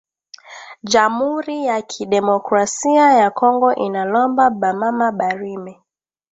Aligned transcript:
Jamuri 0.83 1.55
yaki 1.67 2.01
democracia 2.05 3.05
ya 3.19 3.29
kongo 3.37 3.69
inalomba 3.85 4.43
ba 4.59 4.71
mama 4.81 5.07
ba 5.17 5.29
rime 5.39 5.73